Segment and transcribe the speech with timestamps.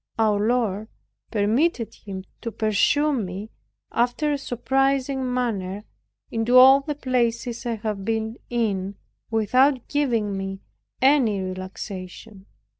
[0.17, 0.87] Our Lord
[1.29, 3.51] permitted him to pursue me,
[3.91, 5.83] after a surprising manner,
[6.31, 8.95] into all the places I have been in,
[9.29, 10.61] without giving me
[11.03, 12.47] any relaxation.